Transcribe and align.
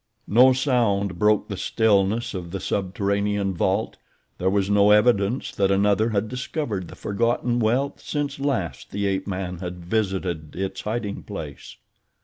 No 0.25 0.51
sound 0.51 1.19
broke 1.19 1.47
the 1.47 1.55
stillness 1.55 2.33
of 2.33 2.49
the 2.49 2.59
subterranean 2.59 3.53
vault. 3.53 3.97
There 4.39 4.49
was 4.49 4.67
no 4.67 4.89
evidence 4.89 5.53
that 5.53 5.69
another 5.69 6.09
had 6.09 6.27
discovered 6.27 6.87
the 6.87 6.95
forgotten 6.95 7.59
wealth 7.59 7.99
since 7.99 8.39
last 8.39 8.89
the 8.89 9.05
ape 9.05 9.27
man 9.27 9.59
had 9.59 9.85
visited 9.85 10.55
its 10.55 10.81
hiding 10.81 11.21
place. 11.21 11.77